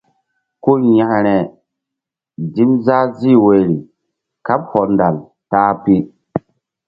Ku 0.63 0.71
yȩkre 0.95 1.35
dim 2.53 2.71
zah 2.85 3.05
zih 3.17 3.39
wori 3.43 3.75
kaɓ 4.45 4.61
hɔndal 4.71 5.15
ta-a 5.49 5.73
pi. 5.83 5.95